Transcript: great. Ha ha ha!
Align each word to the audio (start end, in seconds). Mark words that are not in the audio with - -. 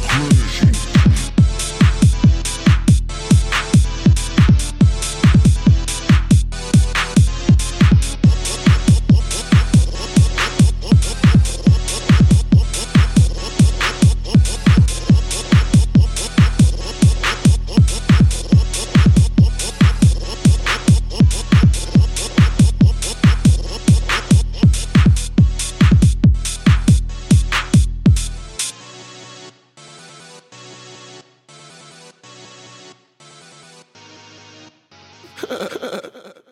great. 0.00 0.43
Ha 35.36 35.46
ha 35.50 35.88
ha! 35.92 36.03